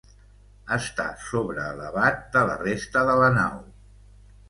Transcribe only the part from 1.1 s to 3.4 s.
sobre elevat de la resta de la